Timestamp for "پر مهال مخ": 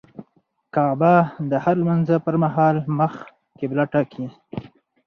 2.25-3.13